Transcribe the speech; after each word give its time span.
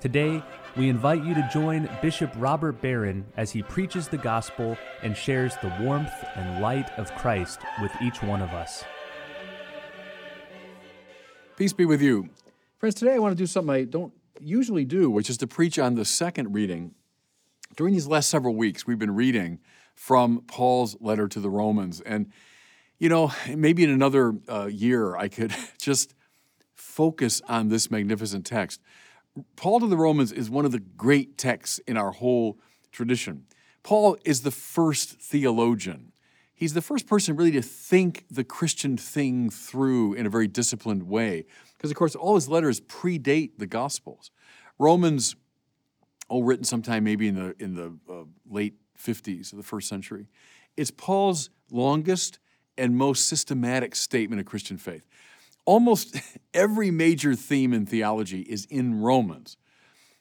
Today, 0.00 0.42
we 0.76 0.90
invite 0.90 1.24
you 1.24 1.32
to 1.32 1.48
join 1.50 1.88
Bishop 2.02 2.30
Robert 2.36 2.82
Barron 2.82 3.24
as 3.38 3.50
he 3.50 3.62
preaches 3.62 4.08
the 4.08 4.18
gospel 4.18 4.76
and 5.02 5.16
shares 5.16 5.54
the 5.62 5.74
warmth 5.80 6.12
and 6.34 6.60
light 6.60 6.90
of 6.98 7.14
Christ 7.14 7.60
with 7.80 7.90
each 8.02 8.22
one 8.22 8.42
of 8.42 8.50
us. 8.50 8.84
Peace 11.56 11.72
be 11.72 11.86
with 11.86 12.02
you. 12.02 12.28
Friends, 12.76 12.94
today 12.94 13.14
I 13.14 13.18
want 13.18 13.32
to 13.32 13.42
do 13.42 13.46
something 13.46 13.74
I 13.74 13.84
don't 13.84 14.12
usually 14.38 14.84
do, 14.84 15.10
which 15.10 15.30
is 15.30 15.38
to 15.38 15.46
preach 15.46 15.78
on 15.78 15.94
the 15.94 16.04
second 16.04 16.52
reading. 16.52 16.94
During 17.74 17.94
these 17.94 18.06
last 18.06 18.28
several 18.28 18.54
weeks, 18.54 18.86
we've 18.86 18.98
been 18.98 19.14
reading 19.14 19.60
from 19.94 20.42
Paul's 20.46 20.94
letter 21.00 21.26
to 21.26 21.40
the 21.40 21.48
Romans. 21.48 22.02
And, 22.02 22.30
you 22.98 23.08
know, 23.08 23.32
maybe 23.48 23.82
in 23.82 23.88
another 23.88 24.34
uh, 24.46 24.66
year, 24.66 25.16
I 25.16 25.28
could 25.28 25.54
just 25.80 26.12
focus 26.74 27.40
on 27.48 27.70
this 27.70 27.90
magnificent 27.90 28.44
text. 28.44 28.82
Paul 29.56 29.80
to 29.80 29.86
the 29.86 29.96
Romans 29.96 30.32
is 30.32 30.48
one 30.48 30.64
of 30.64 30.72
the 30.72 30.80
great 30.80 31.36
texts 31.36 31.78
in 31.86 31.96
our 31.96 32.12
whole 32.12 32.58
tradition. 32.92 33.44
Paul 33.82 34.16
is 34.24 34.42
the 34.42 34.50
first 34.50 35.20
theologian. 35.20 36.12
He's 36.54 36.72
the 36.72 36.82
first 36.82 37.06
person 37.06 37.36
really 37.36 37.52
to 37.52 37.62
think 37.62 38.24
the 38.30 38.44
Christian 38.44 38.96
thing 38.96 39.50
through 39.50 40.14
in 40.14 40.26
a 40.26 40.30
very 40.30 40.48
disciplined 40.48 41.02
way. 41.02 41.44
Because, 41.76 41.90
of 41.90 41.96
course, 41.96 42.14
all 42.14 42.34
his 42.34 42.48
letters 42.48 42.80
predate 42.80 43.58
the 43.58 43.66
Gospels. 43.66 44.30
Romans, 44.78 45.36
oh, 46.30 46.42
written 46.42 46.64
sometime 46.64 47.04
maybe 47.04 47.28
in 47.28 47.34
the, 47.34 47.54
in 47.58 47.74
the 47.74 47.96
uh, 48.10 48.24
late 48.48 48.74
50s 48.98 49.52
of 49.52 49.58
the 49.58 49.62
first 49.62 49.88
century, 49.88 50.28
it's 50.76 50.90
Paul's 50.90 51.50
longest 51.70 52.38
and 52.78 52.96
most 52.96 53.28
systematic 53.28 53.94
statement 53.94 54.40
of 54.40 54.46
Christian 54.46 54.78
faith 54.78 55.04
almost 55.66 56.16
every 56.54 56.90
major 56.90 57.34
theme 57.34 57.74
in 57.74 57.84
theology 57.84 58.40
is 58.40 58.64
in 58.66 59.00
Romans. 59.00 59.58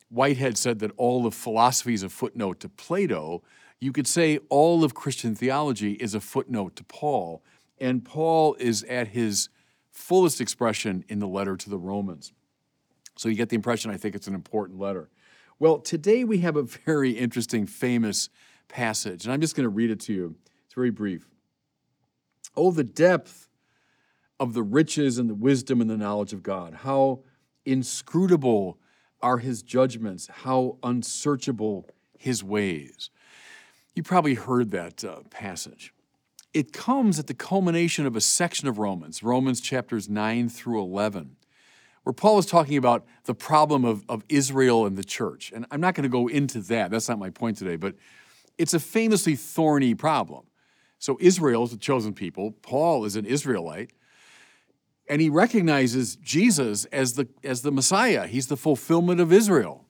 Whitehead 0.09 0.57
said 0.57 0.79
that 0.79 0.91
all 0.97 1.25
of 1.25 1.33
philosophy 1.33 1.93
is 1.93 2.03
a 2.03 2.09
footnote 2.09 2.59
to 2.59 2.69
Plato. 2.69 3.41
You 3.79 3.91
could 3.91 4.07
say 4.07 4.39
all 4.49 4.83
of 4.83 4.93
Christian 4.93 5.35
theology 5.35 5.93
is 5.93 6.13
a 6.13 6.19
footnote 6.19 6.75
to 6.75 6.83
Paul, 6.83 7.43
and 7.79 8.03
Paul 8.03 8.55
is 8.59 8.83
at 8.83 9.09
his 9.09 9.49
fullest 9.91 10.41
expression 10.41 11.05
in 11.07 11.19
the 11.19 11.27
letter 11.27 11.55
to 11.55 11.69
the 11.69 11.77
Romans. 11.77 12.33
So 13.17 13.29
you 13.29 13.35
get 13.35 13.49
the 13.49 13.55
impression 13.55 13.91
I 13.91 13.97
think 13.97 14.15
it's 14.15 14.27
an 14.27 14.35
important 14.35 14.79
letter. 14.79 15.09
Well, 15.57 15.79
today 15.79 16.23
we 16.23 16.39
have 16.39 16.57
a 16.57 16.63
very 16.85 17.11
interesting, 17.11 17.65
famous 17.65 18.29
passage, 18.67 19.25
and 19.25 19.33
I'm 19.33 19.41
just 19.41 19.55
going 19.55 19.63
to 19.63 19.69
read 19.69 19.89
it 19.89 19.99
to 20.01 20.13
you. 20.13 20.35
It's 20.65 20.73
very 20.73 20.91
brief. 20.91 21.27
Oh, 22.55 22.71
the 22.71 22.83
depth 22.83 23.47
of 24.39 24.53
the 24.53 24.63
riches 24.63 25.17
and 25.17 25.29
the 25.29 25.35
wisdom 25.35 25.81
and 25.81 25.89
the 25.89 25.97
knowledge 25.97 26.33
of 26.33 26.43
God. 26.43 26.73
How 26.83 27.21
inscrutable 27.65 28.77
are 29.21 29.37
his 29.39 29.63
judgments, 29.63 30.27
how 30.27 30.77
unsearchable 30.83 31.87
his 32.17 32.43
ways. 32.43 33.09
You 33.95 34.03
probably 34.03 34.35
heard 34.35 34.71
that 34.71 35.03
uh, 35.03 35.21
passage. 35.29 35.93
It 36.53 36.73
comes 36.73 37.17
at 37.17 37.27
the 37.27 37.33
culmination 37.33 38.05
of 38.05 38.15
a 38.15 38.21
section 38.21 38.67
of 38.67 38.77
Romans, 38.77 39.23
Romans 39.23 39.61
chapters 39.61 40.09
9 40.09 40.49
through 40.49 40.81
11, 40.81 41.35
where 42.03 42.13
Paul 42.13 42.37
is 42.37 42.45
talking 42.45 42.77
about 42.77 43.05
the 43.23 43.33
problem 43.33 43.83
of, 43.83 44.05
of 44.07 44.23
Israel 44.29 44.85
and 44.85 44.97
the 44.97 45.03
church. 45.03 45.51
And 45.53 45.65
I'm 45.71 45.81
not 45.81 45.95
going 45.95 46.03
to 46.03 46.09
go 46.09 46.27
into 46.27 46.59
that, 46.61 46.91
that's 46.91 47.09
not 47.09 47.19
my 47.19 47.29
point 47.29 47.57
today, 47.57 47.77
but 47.77 47.95
it's 48.57 48.73
a 48.73 48.79
famously 48.79 49.35
thorny 49.35 49.95
problem. 49.95 50.43
So, 50.97 51.17
Israel 51.19 51.63
is 51.65 51.71
the 51.71 51.77
chosen 51.77 52.13
people, 52.13 52.51
Paul 52.61 53.05
is 53.05 53.15
an 53.15 53.25
Israelite 53.25 53.91
and 55.07 55.21
he 55.21 55.29
recognizes 55.29 56.15
Jesus 56.17 56.85
as 56.85 57.13
the 57.13 57.27
as 57.43 57.61
the 57.61 57.71
Messiah. 57.71 58.27
He's 58.27 58.47
the 58.47 58.57
fulfillment 58.57 59.21
of 59.21 59.31
Israel. 59.31 59.85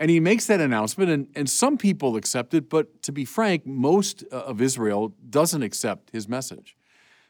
And 0.00 0.10
he 0.10 0.18
makes 0.18 0.46
that 0.46 0.62
announcement, 0.62 1.10
and, 1.10 1.28
and 1.36 1.48
some 1.48 1.76
people 1.76 2.16
accept 2.16 2.54
it, 2.54 2.70
but 2.70 3.02
to 3.02 3.12
be 3.12 3.26
frank, 3.26 3.66
most 3.66 4.24
uh, 4.32 4.36
of 4.36 4.62
Israel 4.62 5.12
doesn't 5.28 5.62
accept 5.62 6.10
his 6.10 6.26
message. 6.26 6.74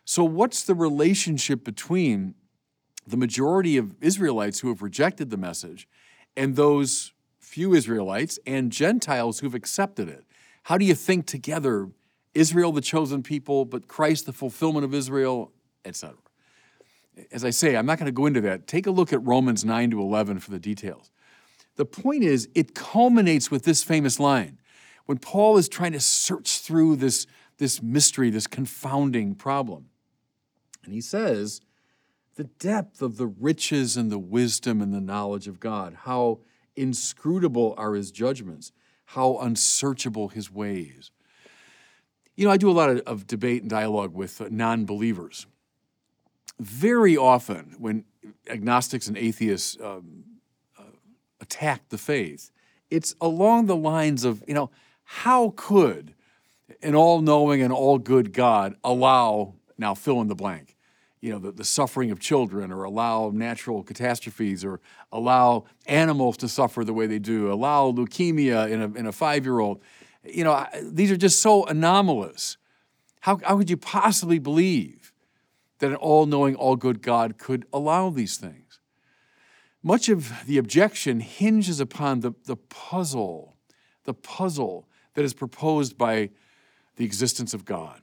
So, 0.04 0.22
what's 0.22 0.62
the 0.62 0.76
relationship 0.76 1.64
between 1.64 2.36
the 3.04 3.16
majority 3.16 3.76
of 3.76 3.96
Israelites 4.00 4.60
who 4.60 4.68
have 4.68 4.82
rejected 4.82 5.30
the 5.30 5.36
message 5.36 5.88
and 6.36 6.54
those 6.54 7.12
few 7.40 7.74
Israelites 7.74 8.38
and 8.46 8.70
Gentiles 8.70 9.40
who've 9.40 9.54
accepted 9.54 10.08
it? 10.08 10.24
How 10.64 10.78
do 10.78 10.84
you 10.84 10.94
think 10.94 11.26
together 11.26 11.90
Israel, 12.34 12.70
the 12.70 12.80
chosen 12.80 13.24
people, 13.24 13.64
but 13.64 13.88
Christ, 13.88 14.26
the 14.26 14.32
fulfillment 14.32 14.84
of 14.84 14.94
Israel, 14.94 15.50
etc.? 15.84 16.16
As 17.32 17.44
I 17.44 17.50
say, 17.50 17.76
I'm 17.76 17.86
not 17.86 17.98
going 17.98 18.06
to 18.06 18.12
go 18.12 18.26
into 18.26 18.40
that. 18.42 18.66
Take 18.66 18.86
a 18.86 18.90
look 18.90 19.12
at 19.12 19.24
Romans 19.24 19.64
9 19.64 19.90
to 19.90 20.00
11 20.00 20.40
for 20.40 20.50
the 20.50 20.58
details. 20.58 21.10
The 21.76 21.84
point 21.84 22.24
is, 22.24 22.48
it 22.54 22.74
culminates 22.74 23.50
with 23.50 23.64
this 23.64 23.82
famous 23.82 24.20
line. 24.20 24.58
When 25.06 25.18
Paul 25.18 25.56
is 25.56 25.68
trying 25.68 25.92
to 25.92 26.00
search 26.00 26.58
through 26.58 26.96
this, 26.96 27.26
this 27.58 27.82
mystery, 27.82 28.30
this 28.30 28.46
confounding 28.46 29.34
problem, 29.34 29.86
and 30.84 30.94
he 30.94 31.00
says, 31.00 31.60
the 32.36 32.44
depth 32.44 33.02
of 33.02 33.16
the 33.16 33.26
riches 33.26 33.96
and 33.96 34.10
the 34.10 34.18
wisdom 34.18 34.80
and 34.80 34.94
the 34.94 35.00
knowledge 35.00 35.46
of 35.48 35.60
God, 35.60 35.94
how 36.04 36.40
inscrutable 36.76 37.74
are 37.76 37.94
his 37.94 38.10
judgments, 38.10 38.72
how 39.06 39.38
unsearchable 39.38 40.28
his 40.28 40.50
ways. 40.50 41.10
You 42.36 42.46
know, 42.46 42.52
I 42.52 42.56
do 42.56 42.70
a 42.70 42.72
lot 42.72 42.90
of, 42.90 43.00
of 43.00 43.26
debate 43.26 43.62
and 43.62 43.70
dialogue 43.70 44.14
with 44.14 44.50
non 44.50 44.86
believers 44.86 45.46
very 46.60 47.16
often 47.16 47.74
when 47.78 48.04
agnostics 48.48 49.08
and 49.08 49.16
atheists 49.16 49.76
um, 49.82 50.24
uh, 50.78 50.82
attack 51.40 51.88
the 51.88 51.98
faith, 51.98 52.50
it's 52.90 53.14
along 53.20 53.66
the 53.66 53.76
lines 53.76 54.24
of, 54.24 54.44
you 54.46 54.54
know, 54.54 54.70
how 55.04 55.54
could 55.56 56.14
an 56.82 56.94
all 56.94 57.20
knowing 57.20 57.62
and 57.62 57.72
all 57.72 57.98
good 57.98 58.32
God 58.32 58.76
allow, 58.84 59.54
now 59.78 59.94
fill 59.94 60.20
in 60.20 60.28
the 60.28 60.34
blank, 60.34 60.76
you 61.20 61.32
know, 61.32 61.38
the, 61.38 61.52
the 61.52 61.64
suffering 61.64 62.10
of 62.10 62.20
children 62.20 62.72
or 62.72 62.84
allow 62.84 63.30
natural 63.32 63.82
catastrophes 63.82 64.64
or 64.64 64.80
allow 65.12 65.64
animals 65.86 66.36
to 66.38 66.48
suffer 66.48 66.84
the 66.84 66.92
way 66.92 67.06
they 67.06 67.18
do, 67.18 67.52
allow 67.52 67.90
leukemia 67.90 68.70
in 68.70 68.82
a, 68.82 68.98
in 68.98 69.06
a 69.06 69.12
five 69.12 69.44
year 69.44 69.60
old? 69.60 69.80
You 70.24 70.44
know, 70.44 70.66
these 70.82 71.10
are 71.10 71.16
just 71.16 71.40
so 71.40 71.64
anomalous. 71.64 72.56
How, 73.20 73.38
how 73.44 73.58
could 73.58 73.70
you 73.70 73.76
possibly 73.76 74.38
believe? 74.38 75.09
That 75.80 75.90
an 75.90 75.96
all 75.96 76.26
knowing, 76.26 76.54
all 76.54 76.76
good 76.76 77.02
God 77.02 77.36
could 77.36 77.66
allow 77.72 78.10
these 78.10 78.36
things. 78.36 78.78
Much 79.82 80.08
of 80.08 80.46
the 80.46 80.58
objection 80.58 81.20
hinges 81.20 81.80
upon 81.80 82.20
the, 82.20 82.32
the 82.44 82.56
puzzle, 82.56 83.56
the 84.04 84.14
puzzle 84.14 84.88
that 85.14 85.24
is 85.24 85.34
proposed 85.34 85.98
by 85.98 86.30
the 86.96 87.04
existence 87.04 87.54
of 87.54 87.64
God. 87.64 88.00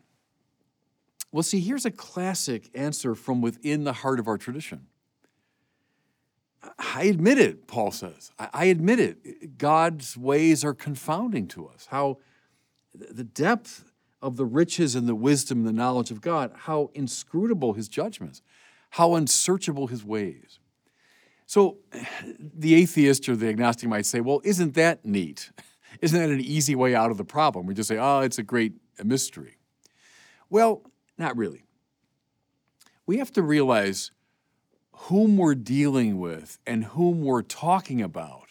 Well, 1.32 1.44
see, 1.44 1.60
here's 1.60 1.86
a 1.86 1.92
classic 1.92 2.70
answer 2.74 3.14
from 3.14 3.42
within 3.42 3.84
the 3.84 3.94
heart 3.94 4.20
of 4.20 4.28
our 4.28 4.38
tradition. 4.38 4.88
I 6.80 7.04
admit 7.04 7.38
it, 7.38 7.68
Paul 7.68 7.92
says. 7.92 8.32
I 8.40 8.66
admit 8.66 9.00
it. 9.00 9.58
God's 9.58 10.18
ways 10.18 10.64
are 10.64 10.74
confounding 10.74 11.48
to 11.50 11.68
us. 11.68 11.88
How 11.92 12.18
the 12.94 13.24
depth 13.24 13.87
of 14.22 14.36
the 14.36 14.46
riches 14.46 14.96
and 14.96 15.08
the 15.08 15.16
wisdom 15.16 15.60
and 15.60 15.68
the 15.68 15.74
knowledge 15.74 16.12
of 16.12 16.22
God, 16.22 16.52
how 16.56 16.90
inscrutable 16.94 17.74
his 17.74 17.88
judgments, 17.88 18.42
how 18.92 19.16
unsearchable 19.16 19.88
his 19.88 20.04
ways. 20.04 20.60
So 21.46 21.78
the 22.40 22.76
atheist 22.76 23.28
or 23.30 23.36
the 23.36 23.50
agnostic 23.50 23.90
might 23.90 24.06
say, 24.06 24.22
well, 24.22 24.42
isn't 24.44 24.74
that 24.76 25.06
neat? 25.06 25.52
Isn't 26.02 26.20
that 26.20 26.30
an 26.30 26.42
easy 26.42 26.76
way 26.76 26.94
out 26.94 27.10
of 27.10 27.18
the 27.18 27.24
problem? 27.24 27.66
We 27.66 27.74
just 27.74 27.88
say, 27.88 27.98
oh, 27.98 28.20
it's 28.20 28.38
a 28.38 28.44
great 28.44 28.74
mystery. 29.04 29.58
Well, 30.48 30.84
not 31.18 31.36
really. 31.36 31.64
We 33.08 33.18
have 33.18 33.32
to 33.32 33.42
realize 33.42 34.12
whom 34.92 35.38
we're 35.38 35.56
dealing 35.56 36.20
with 36.20 36.60
and 36.68 36.84
whom 36.84 37.24
we're 37.24 37.42
talking 37.42 38.02
about 38.02 38.50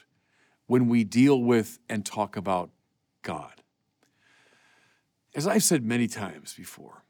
when 0.66 0.88
we 0.88 1.04
deal 1.04 1.40
with 1.40 1.78
and 1.88 2.04
talk 2.04 2.36
about 2.36 2.70
God. 3.22 3.62
As 5.36 5.46
I've 5.46 5.62
said 5.62 5.84
many 5.84 6.06
times 6.08 6.54
before, 6.54 7.04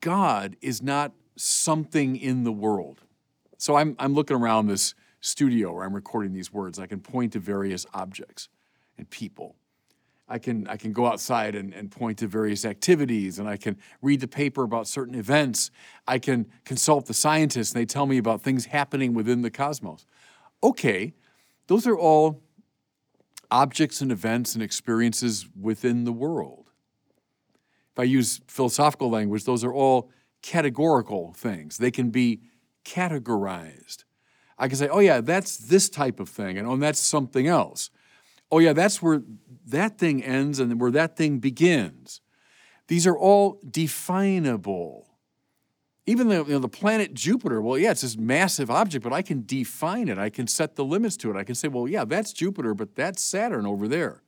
God 0.00 0.54
is 0.60 0.82
not 0.82 1.12
something 1.34 2.14
in 2.14 2.44
the 2.44 2.52
world. 2.52 3.00
So 3.56 3.74
I'm, 3.74 3.96
I'm 3.98 4.12
looking 4.12 4.36
around 4.36 4.66
this 4.66 4.94
studio 5.22 5.72
where 5.72 5.86
I'm 5.86 5.94
recording 5.94 6.34
these 6.34 6.52
words. 6.52 6.78
I 6.78 6.86
can 6.86 7.00
point 7.00 7.32
to 7.32 7.38
various 7.38 7.86
objects 7.94 8.50
and 8.98 9.08
people. 9.08 9.56
I 10.28 10.38
can, 10.38 10.68
I 10.68 10.76
can 10.76 10.92
go 10.92 11.06
outside 11.06 11.54
and, 11.54 11.72
and 11.72 11.90
point 11.90 12.18
to 12.18 12.26
various 12.26 12.66
activities, 12.66 13.38
and 13.38 13.48
I 13.48 13.56
can 13.56 13.78
read 14.02 14.20
the 14.20 14.28
paper 14.28 14.62
about 14.62 14.86
certain 14.86 15.14
events. 15.14 15.70
I 16.06 16.18
can 16.18 16.46
consult 16.66 17.06
the 17.06 17.14
scientists, 17.14 17.72
and 17.72 17.80
they 17.80 17.86
tell 17.86 18.04
me 18.04 18.18
about 18.18 18.42
things 18.42 18.66
happening 18.66 19.14
within 19.14 19.40
the 19.40 19.50
cosmos. 19.50 20.06
Okay, 20.62 21.14
those 21.66 21.86
are 21.86 21.96
all 21.96 22.42
objects 23.50 24.02
and 24.02 24.12
events 24.12 24.52
and 24.54 24.62
experiences 24.62 25.46
within 25.58 26.04
the 26.04 26.12
world. 26.12 26.61
If 27.92 27.98
I 27.98 28.04
use 28.04 28.40
philosophical 28.46 29.10
language, 29.10 29.44
those 29.44 29.64
are 29.64 29.72
all 29.72 30.10
categorical 30.42 31.34
things. 31.36 31.78
They 31.78 31.90
can 31.90 32.10
be 32.10 32.40
categorized. 32.84 34.04
I 34.58 34.68
can 34.68 34.76
say, 34.76 34.88
oh, 34.88 35.00
yeah, 35.00 35.20
that's 35.20 35.56
this 35.56 35.88
type 35.88 36.20
of 36.20 36.28
thing, 36.28 36.58
and 36.58 36.66
oh, 36.68 36.76
that's 36.76 37.00
something 37.00 37.46
else. 37.46 37.90
Oh, 38.50 38.58
yeah, 38.58 38.72
that's 38.72 39.02
where 39.02 39.22
that 39.66 39.98
thing 39.98 40.22
ends 40.22 40.58
and 40.58 40.80
where 40.80 40.90
that 40.90 41.16
thing 41.16 41.38
begins. 41.38 42.20
These 42.88 43.06
are 43.06 43.16
all 43.16 43.60
definable. 43.68 45.08
Even 46.06 46.28
the, 46.28 46.44
you 46.44 46.52
know, 46.52 46.58
the 46.58 46.68
planet 46.68 47.14
Jupiter, 47.14 47.62
well, 47.62 47.78
yeah, 47.78 47.92
it's 47.92 48.02
this 48.02 48.16
massive 48.16 48.70
object, 48.70 49.04
but 49.04 49.12
I 49.12 49.22
can 49.22 49.44
define 49.46 50.08
it. 50.08 50.18
I 50.18 50.30
can 50.30 50.46
set 50.46 50.76
the 50.76 50.84
limits 50.84 51.16
to 51.18 51.30
it. 51.30 51.36
I 51.36 51.44
can 51.44 51.54
say, 51.54 51.68
well, 51.68 51.86
yeah, 51.86 52.04
that's 52.04 52.32
Jupiter, 52.32 52.74
but 52.74 52.94
that's 52.94 53.22
Saturn 53.22 53.66
over 53.66 53.86
there. 53.86 54.22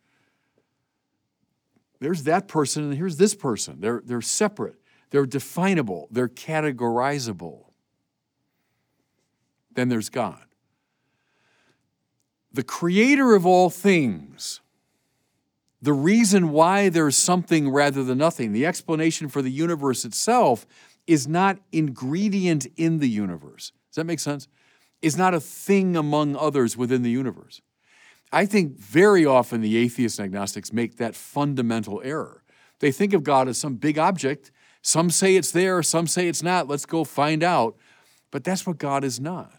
There's 2.05 2.25
that 2.25 2.49
person, 2.49 2.85
and 2.85 2.95
here's 2.95 3.17
this 3.17 3.35
person. 3.35 3.81
They're, 3.81 4.03
they're 4.05 4.21
separate, 4.21 4.77
they're 5.09 5.25
definable, 5.25 6.07
they're 6.11 6.29
categorizable. 6.29 7.71
Then 9.73 9.89
there's 9.89 10.11
God. 10.11 10.45
The 12.53 12.63
creator 12.63 13.35
of 13.35 13.47
all 13.47 13.71
things, 13.71 14.61
the 15.81 15.95
reason 15.95 16.51
why 16.51 16.91
there's 16.91 17.17
something 17.17 17.71
rather 17.71 18.05
than 18.05 18.19
nothing, 18.19 18.53
the 18.53 18.67
explanation 18.67 19.31
for 19.31 19.41
the 19.41 19.51
universe 19.51 20.05
itself 20.05 20.67
is 21.07 21.27
not 21.27 21.59
ingredient 21.73 22.67
in 22.77 22.99
the 22.99 23.09
universe. 23.09 23.73
Does 23.89 23.97
that 23.97 24.05
make 24.05 24.21
sense? 24.21 24.47
Is 25.01 25.17
not 25.17 25.33
a 25.33 25.41
thing 25.41 25.97
among 25.97 26.37
others 26.37 26.77
within 26.77 27.01
the 27.01 27.11
universe. 27.11 27.63
I 28.35 28.47
think 28.47 28.77
very 28.77 29.25
often 29.25 29.61
the 29.61 29.77
atheists 29.77 30.19
and 30.19 30.27
agnostics 30.27 30.73
make 30.73 30.97
that 30.97 31.15
fundamental 31.15 32.03
error. 32.05 32.43
They 32.81 32.91
think 32.91 33.13
of 33.13 33.23
God 33.23 33.47
as 33.47 33.59
some 33.59 33.77
big 33.77 33.97
object. 33.97 34.51
Some 34.83 35.09
say 35.09 35.37
it's 35.37 35.53
there, 35.53 35.83
some 35.85 36.09
say 36.09 36.27
it's 36.27 36.43
not. 36.43 36.67
Let's 36.67 36.85
go 36.85 37.05
find 37.05 37.45
out. 37.45 37.77
But 38.33 38.43
that's 38.43 38.67
what 38.67 38.79
God 38.79 39.05
is 39.05 39.21
not. 39.21 39.53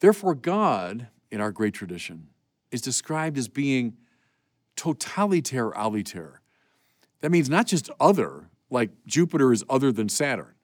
Therefore, 0.00 0.34
God, 0.34 1.08
in 1.30 1.42
our 1.42 1.52
great 1.52 1.74
tradition, 1.74 2.28
is 2.70 2.80
described 2.80 3.36
as 3.36 3.48
being 3.48 3.98
totaliter 4.78 5.74
aliter. 5.74 6.40
That 7.20 7.30
means 7.30 7.50
not 7.50 7.66
just 7.66 7.90
other, 8.00 8.48
like 8.70 8.90
Jupiter 9.06 9.52
is 9.52 9.62
other 9.68 9.92
than 9.92 10.08
Saturn. 10.08 10.54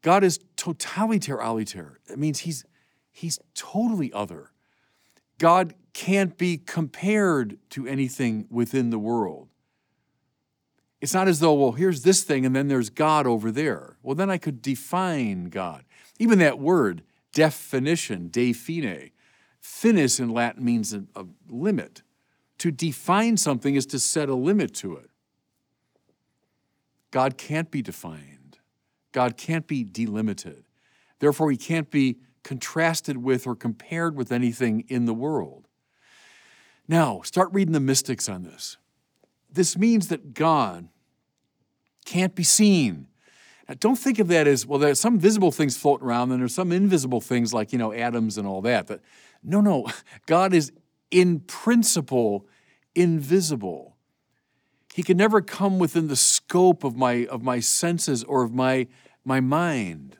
God 0.00 0.24
is 0.24 0.40
totaliter 0.56 1.38
aliter. 1.38 1.96
It 2.10 2.18
means 2.18 2.40
he's, 2.40 2.64
he's 3.10 3.38
totally 3.54 4.10
other. 4.14 4.52
God 5.38 5.74
can't 5.94 6.36
be 6.36 6.58
compared 6.58 7.58
to 7.70 7.86
anything 7.86 8.46
within 8.50 8.90
the 8.90 8.98
world. 8.98 9.48
It's 11.00 11.14
not 11.14 11.28
as 11.28 11.40
though, 11.40 11.54
well, 11.54 11.72
here's 11.72 12.02
this 12.02 12.24
thing 12.24 12.44
and 12.44 12.54
then 12.54 12.68
there's 12.68 12.90
God 12.90 13.26
over 13.26 13.50
there. 13.50 13.96
Well, 14.02 14.16
then 14.16 14.30
I 14.30 14.38
could 14.38 14.60
define 14.60 15.46
God. 15.46 15.84
Even 16.18 16.40
that 16.40 16.58
word, 16.58 17.02
definition, 17.32 18.28
define, 18.28 19.10
finis 19.60 20.18
in 20.18 20.30
Latin 20.30 20.64
means 20.64 20.92
a, 20.92 21.04
a 21.14 21.24
limit. 21.48 22.02
To 22.58 22.72
define 22.72 23.36
something 23.36 23.76
is 23.76 23.86
to 23.86 24.00
set 24.00 24.28
a 24.28 24.34
limit 24.34 24.74
to 24.76 24.96
it. 24.96 25.10
God 27.10 27.38
can't 27.38 27.70
be 27.70 27.82
defined. 27.82 28.58
God 29.12 29.36
can't 29.36 29.66
be 29.66 29.84
delimited. 29.84 30.64
Therefore, 31.20 31.50
he 31.50 31.56
can't 31.56 31.90
be 31.90 32.18
contrasted 32.48 33.18
with 33.18 33.46
or 33.46 33.54
compared 33.54 34.16
with 34.16 34.32
anything 34.32 34.82
in 34.88 35.04
the 35.04 35.12
world. 35.12 35.68
Now, 36.88 37.20
start 37.20 37.50
reading 37.52 37.74
the 37.74 37.78
mystics 37.78 38.26
on 38.26 38.42
this. 38.42 38.78
This 39.52 39.76
means 39.76 40.08
that 40.08 40.32
God 40.32 40.88
can't 42.06 42.34
be 42.34 42.42
seen. 42.42 43.08
Now, 43.68 43.74
don't 43.78 43.98
think 43.98 44.18
of 44.18 44.28
that 44.28 44.46
as, 44.46 44.64
well, 44.64 44.78
there's 44.78 44.98
some 44.98 45.18
visible 45.18 45.52
things 45.52 45.76
floating 45.76 46.06
around, 46.06 46.30
and 46.32 46.40
there's 46.40 46.54
some 46.54 46.72
invisible 46.72 47.20
things 47.20 47.52
like, 47.52 47.70
you 47.70 47.78
know, 47.78 47.92
atoms 47.92 48.38
and 48.38 48.48
all 48.48 48.62
that. 48.62 48.86
But 48.86 49.02
no, 49.42 49.60
no, 49.60 49.86
God 50.26 50.54
is 50.54 50.72
in 51.10 51.40
principle 51.40 52.46
invisible. 52.94 53.98
He 54.94 55.02
can 55.02 55.18
never 55.18 55.42
come 55.42 55.78
within 55.78 56.08
the 56.08 56.16
scope 56.16 56.82
of 56.82 56.96
my, 56.96 57.26
of 57.26 57.42
my 57.42 57.60
senses 57.60 58.24
or 58.24 58.42
of 58.42 58.54
my, 58.54 58.86
my 59.22 59.40
mind. 59.40 60.16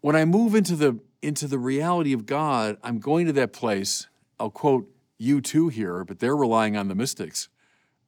When 0.00 0.16
I 0.16 0.24
move 0.24 0.54
into 0.54 0.76
the, 0.76 0.98
into 1.22 1.46
the 1.46 1.58
reality 1.58 2.12
of 2.12 2.26
God, 2.26 2.78
I'm 2.82 2.98
going 2.98 3.26
to 3.26 3.32
that 3.34 3.52
place. 3.52 4.06
I'll 4.38 4.50
quote 4.50 4.88
U2 5.20 5.72
here, 5.72 6.04
but 6.04 6.18
they're 6.18 6.36
relying 6.36 6.76
on 6.76 6.88
the 6.88 6.94
mystics, 6.94 7.48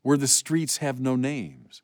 where 0.00 0.16
the 0.16 0.26
streets 0.26 0.78
have 0.78 1.00
no 1.00 1.16
names. 1.16 1.82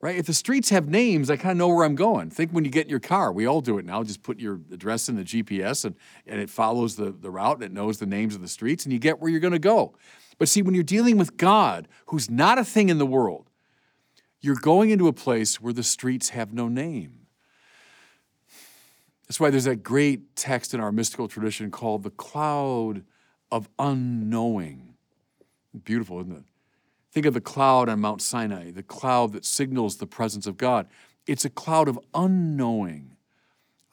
Right? 0.00 0.16
If 0.16 0.26
the 0.26 0.34
streets 0.34 0.70
have 0.70 0.88
names, 0.88 1.28
I 1.28 1.36
kind 1.36 1.52
of 1.52 1.56
know 1.58 1.68
where 1.68 1.84
I'm 1.84 1.94
going. 1.94 2.30
Think 2.30 2.52
when 2.52 2.64
you 2.64 2.70
get 2.70 2.86
in 2.86 2.90
your 2.90 3.00
car. 3.00 3.30
We 3.32 3.46
all 3.46 3.60
do 3.60 3.76
it 3.76 3.84
now. 3.84 4.02
Just 4.02 4.22
put 4.22 4.40
your 4.40 4.58
address 4.72 5.10
in 5.10 5.16
the 5.16 5.24
GPS 5.24 5.84
and, 5.84 5.94
and 6.26 6.40
it 6.40 6.48
follows 6.48 6.96
the, 6.96 7.10
the 7.10 7.30
route 7.30 7.56
and 7.56 7.64
it 7.64 7.72
knows 7.72 7.98
the 7.98 8.06
names 8.06 8.34
of 8.34 8.40
the 8.40 8.48
streets 8.48 8.84
and 8.84 8.94
you 8.94 8.98
get 8.98 9.20
where 9.20 9.30
you're 9.30 9.40
going 9.40 9.52
to 9.52 9.58
go. 9.58 9.94
But 10.38 10.48
see, 10.48 10.62
when 10.62 10.74
you're 10.74 10.82
dealing 10.82 11.18
with 11.18 11.36
God, 11.36 11.86
who's 12.06 12.30
not 12.30 12.56
a 12.56 12.64
thing 12.64 12.88
in 12.88 12.96
the 12.96 13.04
world, 13.04 13.50
you're 14.40 14.56
going 14.56 14.88
into 14.88 15.06
a 15.06 15.12
place 15.12 15.60
where 15.60 15.74
the 15.74 15.82
streets 15.82 16.30
have 16.30 16.54
no 16.54 16.66
name. 16.66 17.19
That's 19.30 19.38
why 19.38 19.50
there's 19.50 19.66
that 19.66 19.84
great 19.84 20.34
text 20.34 20.74
in 20.74 20.80
our 20.80 20.90
mystical 20.90 21.28
tradition 21.28 21.70
called 21.70 22.02
the 22.02 22.10
cloud 22.10 23.04
of 23.52 23.68
unknowing. 23.78 24.96
Beautiful, 25.84 26.18
isn't 26.18 26.38
it? 26.38 26.42
Think 27.12 27.26
of 27.26 27.34
the 27.34 27.40
cloud 27.40 27.88
on 27.88 28.00
Mount 28.00 28.22
Sinai, 28.22 28.72
the 28.72 28.82
cloud 28.82 29.32
that 29.34 29.44
signals 29.44 29.98
the 29.98 30.06
presence 30.08 30.48
of 30.48 30.56
God. 30.56 30.88
It's 31.28 31.44
a 31.44 31.48
cloud 31.48 31.86
of 31.86 31.96
unknowing. 32.12 33.14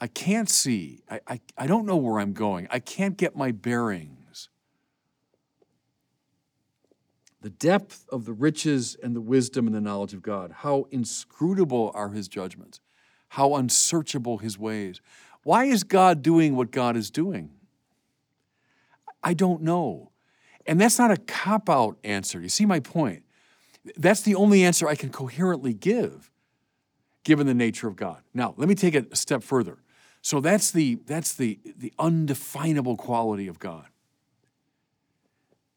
I 0.01 0.07
can't 0.07 0.49
see. 0.49 1.03
I, 1.07 1.19
I, 1.27 1.41
I 1.55 1.67
don't 1.67 1.85
know 1.85 1.97
where 1.97 2.19
I'm 2.19 2.33
going. 2.33 2.67
I 2.71 2.79
can't 2.79 3.15
get 3.15 3.35
my 3.35 3.51
bearings. 3.51 4.49
the 7.41 7.51
depth 7.51 8.07
of 8.11 8.25
the 8.25 8.33
riches 8.33 8.97
and 9.03 9.15
the 9.15 9.21
wisdom 9.21 9.67
and 9.67 9.75
the 9.75 9.81
knowledge 9.81 10.15
of 10.15 10.23
God. 10.23 10.51
How 10.51 10.87
inscrutable 10.89 11.91
are 11.93 12.09
his 12.09 12.27
judgments, 12.27 12.79
how 13.29 13.55
unsearchable 13.55 14.39
his 14.39 14.57
ways. 14.57 14.99
Why 15.47 15.63
is 15.63 15.85
God 15.85 16.23
doing 16.23 16.57
what 16.57 16.71
God 16.71 16.97
is 16.97 17.09
doing? 17.09 17.51
I 19.23 19.33
don't 19.33 19.61
know. 19.61 20.11
And 20.65 20.81
that's 20.81 20.99
not 20.99 21.09
a 21.09 21.15
cop 21.15 21.69
out 21.69 21.97
answer. 22.03 22.41
You 22.41 22.49
see 22.49 22.65
my 22.65 22.81
point? 22.81 23.23
That's 23.95 24.23
the 24.23 24.35
only 24.35 24.65
answer 24.65 24.89
I 24.89 24.95
can 24.95 25.09
coherently 25.09 25.73
give, 25.73 26.29
given 27.23 27.47
the 27.47 27.53
nature 27.53 27.87
of 27.87 27.95
God. 27.95 28.23
Now, 28.33 28.55
let 28.57 28.67
me 28.67 28.75
take 28.75 28.93
it 28.93 29.07
a 29.09 29.15
step 29.15 29.41
further. 29.41 29.77
So 30.21 30.41
that's 30.41 30.69
the, 30.71 30.95
that's 31.05 31.33
the, 31.33 31.61
the 31.77 31.93
undefinable 31.97 32.97
quality 32.97 33.47
of 33.47 33.57
God. 33.57 33.85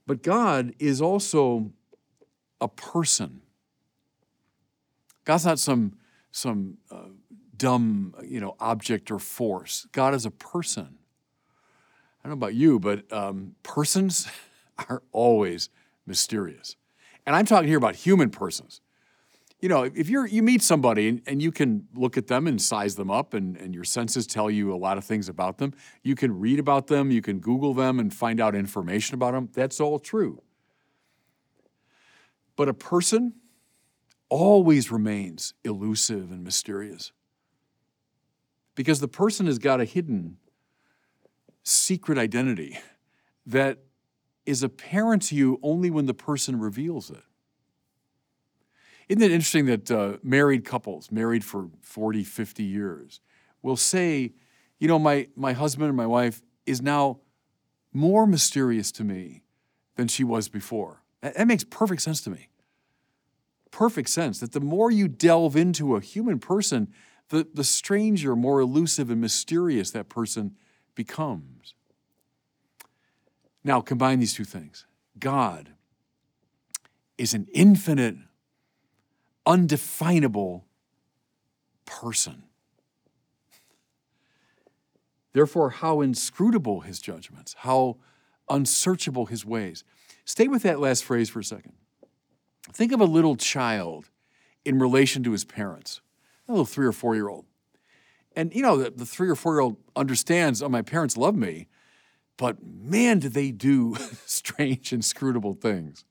But 0.04 0.24
God 0.24 0.74
is 0.80 1.00
also 1.00 1.70
a 2.60 2.66
person. 2.66 3.40
God's 5.24 5.46
not 5.46 5.60
some, 5.60 5.92
some 6.32 6.78
uh, 6.90 7.10
dumb 7.60 8.14
you 8.24 8.40
know, 8.40 8.56
object 8.58 9.10
or 9.10 9.18
force. 9.18 9.86
God 9.92 10.14
is 10.14 10.26
a 10.26 10.30
person. 10.30 10.98
I 12.24 12.28
don't 12.28 12.38
know 12.38 12.46
about 12.46 12.54
you, 12.54 12.80
but 12.80 13.10
um, 13.12 13.54
persons 13.62 14.28
are 14.88 15.02
always 15.12 15.68
mysterious. 16.06 16.76
And 17.26 17.36
I'm 17.36 17.46
talking 17.46 17.68
here 17.68 17.78
about 17.78 17.94
human 17.94 18.30
persons 18.30 18.80
you 19.60 19.68
know, 19.68 19.82
if 19.82 20.08
you're 20.08 20.26
you 20.26 20.42
meet 20.42 20.62
somebody 20.62 21.08
and, 21.08 21.22
and, 21.26 21.42
you 21.42 21.52
can 21.52 21.86
look 21.94 22.16
at 22.16 22.26
them 22.28 22.46
and 22.46 22.60
size 22.60 22.94
them 22.96 23.10
up 23.10 23.34
and, 23.34 23.56
and 23.56 23.74
your 23.74 23.84
senses 23.84 24.26
tell 24.26 24.50
you 24.50 24.72
a 24.72 24.76
lot 24.76 24.96
of 24.96 25.04
things 25.04 25.28
about 25.28 25.58
them, 25.58 25.74
you 26.02 26.14
can 26.14 26.38
read 26.38 26.58
about 26.58 26.86
them, 26.86 27.10
you 27.10 27.20
can 27.20 27.40
Google 27.40 27.74
them 27.74 27.98
and 27.98 28.12
find 28.12 28.40
out 28.40 28.54
information 28.54 29.14
about 29.14 29.32
them. 29.32 29.50
That's 29.52 29.80
all 29.80 29.98
true. 29.98 30.42
But 32.56 32.68
a 32.68 32.74
person 32.74 33.34
always 34.28 34.90
remains 34.90 35.54
elusive 35.64 36.30
and 36.30 36.42
mysterious. 36.42 37.12
Because 38.74 39.00
the 39.00 39.08
person 39.08 39.46
has 39.46 39.58
got 39.58 39.80
a 39.80 39.84
hidden 39.84 40.36
secret 41.62 42.18
identity 42.18 42.78
that 43.46 43.78
is 44.46 44.62
apparent 44.62 45.22
to 45.22 45.36
you 45.36 45.58
only 45.62 45.90
when 45.90 46.06
the 46.06 46.14
person 46.14 46.58
reveals 46.58 47.10
it. 47.10 47.22
Isn't 49.08 49.22
it 49.22 49.32
interesting 49.32 49.66
that 49.66 49.90
uh, 49.90 50.16
married 50.22 50.64
couples, 50.64 51.10
married 51.10 51.44
for 51.44 51.68
40, 51.82 52.22
50 52.22 52.62
years, 52.62 53.20
will 53.60 53.76
say, 53.76 54.32
you 54.78 54.88
know, 54.88 54.98
my, 54.98 55.28
my 55.36 55.52
husband 55.52 55.90
or 55.90 55.92
my 55.92 56.06
wife 56.06 56.42
is 56.64 56.80
now 56.80 57.18
more 57.92 58.26
mysterious 58.26 58.92
to 58.92 59.04
me 59.04 59.42
than 59.96 60.08
she 60.08 60.24
was 60.24 60.48
before. 60.48 61.02
That 61.22 61.46
makes 61.46 61.64
perfect 61.64 62.02
sense 62.02 62.20
to 62.22 62.30
me. 62.30 62.48
Perfect 63.70 64.08
sense 64.08 64.40
that 64.40 64.52
the 64.52 64.60
more 64.60 64.90
you 64.90 65.08
delve 65.08 65.56
into 65.56 65.96
a 65.96 66.00
human 66.00 66.38
person, 66.38 66.92
the, 67.30 67.46
the 67.54 67.64
stranger, 67.64 68.36
more 68.36 68.60
elusive 68.60 69.10
and 69.10 69.20
mysterious 69.20 69.90
that 69.92 70.08
person 70.08 70.56
becomes. 70.94 71.74
Now, 73.64 73.80
combine 73.80 74.20
these 74.20 74.34
two 74.34 74.44
things 74.44 74.86
God 75.18 75.70
is 77.16 77.34
an 77.34 77.46
infinite, 77.52 78.16
undefinable 79.46 80.64
person. 81.84 82.44
Therefore, 85.32 85.70
how 85.70 86.00
inscrutable 86.00 86.80
his 86.80 86.98
judgments, 86.98 87.54
how 87.58 87.98
unsearchable 88.48 89.26
his 89.26 89.44
ways. 89.44 89.84
Stay 90.24 90.48
with 90.48 90.62
that 90.62 90.80
last 90.80 91.04
phrase 91.04 91.30
for 91.30 91.38
a 91.38 91.44
second. 91.44 91.74
Think 92.72 92.92
of 92.92 93.00
a 93.00 93.04
little 93.04 93.36
child 93.36 94.10
in 94.64 94.78
relation 94.78 95.22
to 95.24 95.32
his 95.32 95.44
parents, 95.44 96.00
little 96.50 96.66
three 96.66 96.86
or 96.86 96.92
four 96.92 97.14
year 97.14 97.28
old. 97.28 97.46
And 98.36 98.54
you 98.54 98.62
know, 98.62 98.76
the, 98.76 98.90
the 98.90 99.06
three 99.06 99.28
or 99.28 99.34
four 99.34 99.54
year 99.54 99.60
old 99.60 99.76
understands, 99.96 100.62
oh, 100.62 100.68
my 100.68 100.82
parents 100.82 101.16
love 101.16 101.34
me, 101.34 101.68
but 102.36 102.56
man, 102.62 103.18
do 103.18 103.28
they 103.28 103.50
do 103.50 103.96
strange, 104.26 104.92
inscrutable 104.92 105.54
things. 105.54 106.04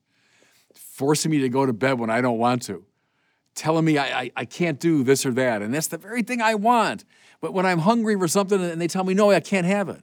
Forcing 0.74 1.30
me 1.30 1.38
to 1.40 1.48
go 1.48 1.66
to 1.66 1.72
bed 1.72 1.98
when 1.98 2.10
I 2.10 2.20
don't 2.20 2.38
want 2.38 2.62
to, 2.62 2.84
telling 3.54 3.84
me 3.84 3.98
I, 3.98 4.20
I, 4.20 4.30
I 4.36 4.44
can't 4.44 4.78
do 4.78 5.02
this 5.02 5.24
or 5.24 5.32
that. 5.32 5.62
And 5.62 5.72
that's 5.72 5.88
the 5.88 5.98
very 5.98 6.22
thing 6.22 6.40
I 6.40 6.54
want. 6.54 7.04
But 7.40 7.54
when 7.54 7.66
I'm 7.66 7.80
hungry 7.80 8.16
for 8.16 8.28
something 8.28 8.62
and 8.62 8.80
they 8.80 8.86
tell 8.86 9.04
me, 9.04 9.14
no, 9.14 9.30
I 9.30 9.40
can't 9.40 9.66
have 9.66 9.88
it. 9.88 10.02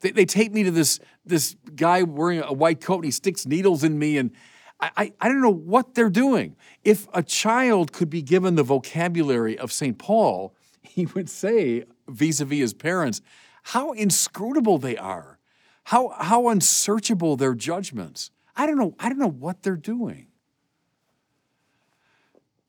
They, 0.00 0.10
they 0.10 0.24
take 0.24 0.52
me 0.52 0.64
to 0.64 0.70
this, 0.70 1.00
this 1.24 1.56
guy 1.74 2.02
wearing 2.02 2.42
a 2.42 2.52
white 2.52 2.80
coat 2.80 2.96
and 2.96 3.04
he 3.04 3.10
sticks 3.10 3.46
needles 3.46 3.84
in 3.84 3.98
me 3.98 4.18
and 4.18 4.32
I, 4.80 5.12
I, 5.20 5.28
don't 5.28 5.40
know 5.40 5.50
what 5.52 5.94
they're 5.94 6.08
doing. 6.10 6.54
If 6.84 7.08
a 7.12 7.22
child 7.22 7.92
could 7.92 8.08
be 8.08 8.22
given 8.22 8.54
the 8.54 8.62
vocabulary 8.62 9.58
of 9.58 9.72
St. 9.72 9.98
Paul, 9.98 10.54
he 10.82 11.06
would 11.06 11.28
say, 11.28 11.84
vis 12.08 12.40
a 12.40 12.44
vis 12.44 12.60
his 12.60 12.74
parents, 12.74 13.20
how 13.64 13.92
inscrutable 13.92 14.78
they 14.78 14.96
are, 14.96 15.38
how, 15.84 16.14
how 16.18 16.48
unsearchable 16.48 17.36
their 17.36 17.54
judgments. 17.54 18.30
I 18.56 18.66
don't 18.66 18.78
know, 18.78 18.94
I 18.98 19.08
don't 19.08 19.18
know 19.18 19.26
what 19.26 19.62
they're 19.62 19.76
doing. 19.76 20.28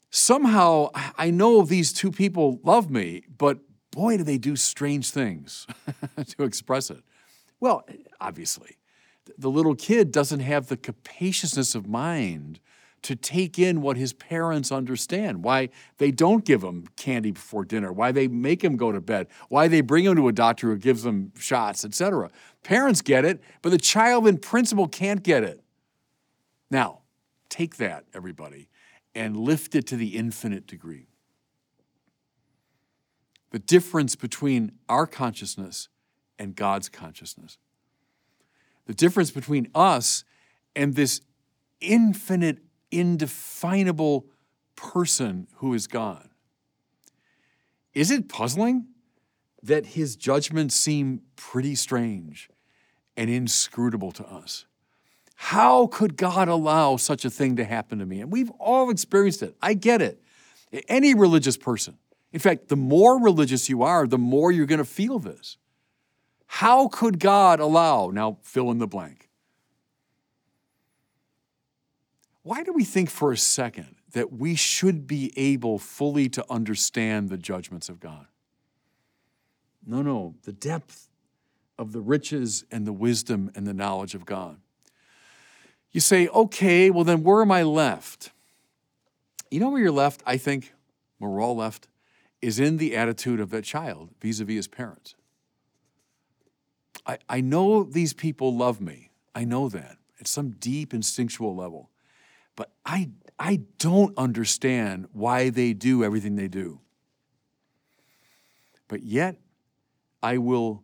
Somehow 0.09 0.89
I 1.17 1.29
know 1.29 1.61
these 1.61 1.93
two 1.93 2.11
people 2.11 2.59
love 2.63 2.89
me, 2.89 3.23
but 3.37 3.59
boy, 3.91 4.17
do 4.17 4.23
they 4.23 4.39
do 4.39 4.55
strange 4.55 5.11
things 5.11 5.67
to 6.27 6.43
express 6.43 6.89
it. 6.89 7.03
Well, 7.59 7.85
obviously, 8.19 8.77
the 9.37 9.49
little 9.49 9.75
kid 9.75 10.11
doesn't 10.11 10.39
have 10.39 10.67
the 10.67 10.77
capaciousness 10.77 11.75
of 11.75 11.87
mind 11.87 12.59
to 13.01 13.15
take 13.15 13.57
in 13.57 13.81
what 13.81 13.97
his 13.97 14.13
parents 14.13 14.71
understand, 14.71 15.43
why 15.43 15.69
they 15.97 16.11
don't 16.11 16.43
give 16.43 16.63
him 16.63 16.85
candy 16.97 17.31
before 17.31 17.63
dinner, 17.63 17.93
why 17.93 18.11
they 18.11 18.27
make 18.27 18.63
him 18.63 18.75
go 18.75 18.91
to 18.91 18.99
bed, 18.99 19.27
why 19.47 19.67
they 19.67 19.81
bring 19.81 20.05
him 20.05 20.15
to 20.15 20.27
a 20.27 20.33
doctor 20.33 20.67
who 20.67 20.77
gives 20.77 21.05
him 21.05 21.31
shots, 21.37 21.85
etc. 21.85 22.29
Parents 22.63 23.01
get 23.01 23.23
it, 23.25 23.41
but 23.61 23.69
the 23.69 23.77
child 23.77 24.27
in 24.27 24.37
principle 24.37 24.87
can't 24.87 25.23
get 25.23 25.43
it. 25.43 25.61
Now, 26.69 26.99
take 27.49 27.77
that, 27.77 28.05
everybody, 28.13 28.69
and 29.15 29.37
lift 29.37 29.75
it 29.75 29.87
to 29.87 29.95
the 29.95 30.17
infinite 30.17 30.67
degree. 30.67 31.07
The 33.51 33.59
difference 33.59 34.15
between 34.15 34.73
our 34.87 35.07
consciousness 35.07 35.89
and 36.37 36.55
God's 36.55 36.89
consciousness 36.89 37.57
the 38.89 38.95
difference 38.95 39.29
between 39.29 39.67
us 39.75 40.23
and 40.75 40.95
this 40.95 41.21
infinite, 41.79 42.57
indefinable 42.89 44.25
person 44.75 45.45
who 45.57 45.75
is 45.75 45.85
God. 45.85 46.27
Is 47.93 48.09
it 48.09 48.27
puzzling 48.27 48.87
that 49.61 49.85
his 49.85 50.15
judgments 50.15 50.73
seem 50.73 51.21
pretty 51.35 51.75
strange 51.75 52.49
and 53.15 53.29
inscrutable 53.29 54.11
to 54.13 54.25
us? 54.25 54.65
How 55.35 55.85
could 55.85 56.17
God 56.17 56.47
allow 56.47 56.97
such 56.97 57.23
a 57.25 57.29
thing 57.29 57.57
to 57.57 57.65
happen 57.65 57.99
to 57.99 58.07
me? 58.07 58.21
And 58.21 58.31
we've 58.31 58.49
all 58.57 58.89
experienced 58.89 59.43
it. 59.43 59.55
I 59.61 59.75
get 59.75 60.01
it. 60.01 60.19
Any 60.87 61.13
religious 61.13 61.57
person. 61.57 61.99
In 62.33 62.39
fact, 62.39 62.69
the 62.69 62.75
more 62.75 63.21
religious 63.21 63.69
you 63.69 63.83
are, 63.83 64.07
the 64.07 64.17
more 64.17 64.51
you're 64.51 64.65
going 64.65 64.79
to 64.79 64.83
feel 64.83 65.19
this. 65.19 65.57
How 66.51 66.87
could 66.87 67.19
God 67.19 67.59
allow? 67.59 68.09
Now 68.09 68.39
fill 68.41 68.71
in 68.71 68.79
the 68.79 68.87
blank. 68.87 69.29
Why 72.41 72.63
do 72.63 72.73
we 72.73 72.83
think 72.83 73.11
for 73.11 73.31
a 73.31 73.37
second 73.37 73.95
that 74.13 74.33
we 74.33 74.55
should 74.55 75.05
be 75.05 75.31
able 75.37 75.77
fully 75.77 76.27
to 76.29 76.43
understand 76.49 77.29
the 77.29 77.37
judgments 77.37 77.87
of 77.87 77.99
God? 77.99 78.25
No, 79.85 80.01
no, 80.01 80.33
the 80.43 80.51
depth 80.51 81.07
of 81.77 81.91
the 81.91 82.01
riches 82.01 82.65
and 82.71 82.87
the 82.87 82.93
wisdom 82.93 83.51
and 83.53 83.67
the 83.67 83.73
knowledge 83.73 84.15
of 84.15 84.25
God. 84.25 84.59
You 85.91 86.01
say, 86.01 86.27
okay, 86.29 86.89
well, 86.89 87.03
then 87.03 87.21
where 87.21 87.43
am 87.43 87.51
I 87.51 87.61
left? 87.61 88.31
You 89.51 89.59
know 89.59 89.69
where 89.69 89.81
you're 89.81 89.91
left, 89.91 90.23
I 90.25 90.37
think, 90.37 90.73
we're 91.19 91.41
all 91.41 91.55
left, 91.55 91.87
is 92.41 92.59
in 92.59 92.77
the 92.77 92.97
attitude 92.97 93.39
of 93.39 93.51
that 93.51 93.65
child 93.65 94.09
vis 94.19 94.39
a 94.39 94.45
vis 94.45 94.55
his 94.55 94.67
parents. 94.67 95.13
I, 97.09 97.17
I 97.27 97.41
know 97.41 97.83
these 97.83 98.13
people 98.13 98.55
love 98.55 98.79
me. 98.79 99.09
I 99.33 99.43
know 99.43 99.67
that 99.69 99.97
at 100.19 100.27
some 100.27 100.51
deep 100.51 100.93
instinctual 100.93 101.55
level. 101.55 101.89
But 102.55 102.71
I, 102.85 103.09
I 103.39 103.61
don't 103.79 104.15
understand 104.15 105.07
why 105.11 105.49
they 105.49 105.73
do 105.73 106.03
everything 106.03 106.35
they 106.35 106.47
do. 106.47 106.81
But 108.87 109.01
yet, 109.01 109.37
I 110.21 110.37
will 110.37 110.83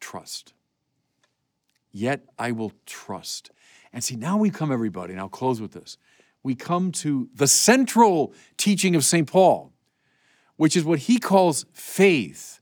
trust. 0.00 0.52
Yet, 1.92 2.24
I 2.38 2.52
will 2.52 2.72
trust. 2.84 3.50
And 3.90 4.04
see, 4.04 4.16
now 4.16 4.36
we 4.36 4.50
come, 4.50 4.70
everybody, 4.70 5.12
and 5.14 5.20
I'll 5.20 5.28
close 5.30 5.62
with 5.62 5.72
this. 5.72 5.96
We 6.42 6.54
come 6.54 6.92
to 6.92 7.30
the 7.34 7.46
central 7.46 8.34
teaching 8.58 8.94
of 8.94 9.04
St. 9.04 9.26
Paul, 9.26 9.72
which 10.56 10.76
is 10.76 10.84
what 10.84 10.98
he 11.00 11.18
calls 11.18 11.64
faith. 11.72 12.60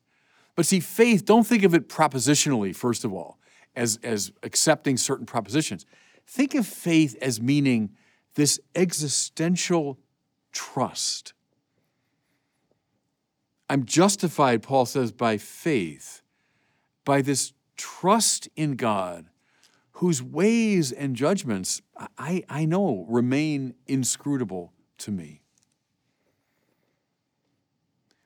But 0.54 0.66
see, 0.66 0.80
faith, 0.80 1.24
don't 1.24 1.46
think 1.46 1.62
of 1.62 1.74
it 1.74 1.88
propositionally, 1.88 2.74
first 2.74 3.04
of 3.04 3.12
all, 3.12 3.38
as, 3.74 3.98
as 4.02 4.32
accepting 4.42 4.96
certain 4.96 5.26
propositions. 5.26 5.86
Think 6.26 6.54
of 6.54 6.66
faith 6.66 7.16
as 7.22 7.40
meaning 7.40 7.90
this 8.34 8.60
existential 8.74 9.98
trust. 10.52 11.32
I'm 13.68 13.84
justified, 13.84 14.62
Paul 14.62 14.84
says, 14.84 15.12
by 15.12 15.38
faith, 15.38 16.22
by 17.04 17.22
this 17.22 17.54
trust 17.76 18.48
in 18.54 18.76
God, 18.76 19.26
whose 19.92 20.22
ways 20.22 20.92
and 20.92 21.16
judgments 21.16 21.80
I, 22.18 22.42
I 22.48 22.64
know 22.64 23.06
remain 23.08 23.74
inscrutable 23.86 24.72
to 24.98 25.10
me 25.10 25.41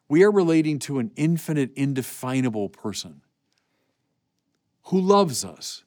we 0.08 0.22
are 0.22 0.30
relating 0.30 0.78
to 0.80 0.98
an 0.98 1.10
infinite, 1.16 1.70
indefinable 1.74 2.68
person 2.68 3.22
who 4.84 5.00
loves 5.00 5.44
us. 5.44 5.84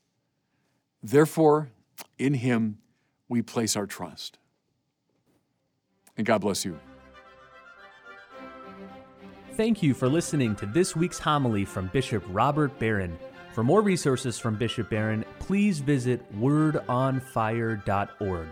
Therefore, 1.02 1.70
in 2.18 2.34
him 2.34 2.80
we 3.30 3.42
place 3.42 3.76
our 3.76 3.86
trust. 3.86 4.38
And 6.18 6.26
God 6.26 6.42
bless 6.42 6.66
you. 6.66 6.80
Thank 9.56 9.84
you 9.84 9.94
for 9.94 10.10
listening 10.10 10.56
to 10.58 10.66
this 10.66 10.96
week's 10.96 11.20
homily 11.20 11.66
from 11.66 11.88
Bishop 11.88 12.24
Robert 12.30 12.78
Barron. 12.80 13.18
For 13.54 13.64
more 13.64 13.82
resources 13.82 14.40
from 14.40 14.56
Bishop 14.56 14.90
Barron, 14.90 15.26
please 15.40 15.80
visit 15.80 16.22
wordonfire.org. 16.40 18.48